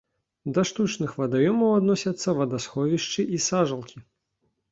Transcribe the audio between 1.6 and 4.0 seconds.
адносяцца вадасховішчы і сажалкі.